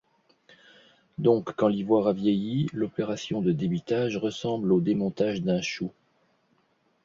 [1.19, 5.91] Donc quand l'ivoire a vieilli, l'opération de débitage ressemble au démontage d'un chou.